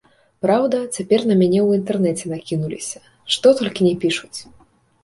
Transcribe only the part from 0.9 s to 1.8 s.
цяпер на мяне ў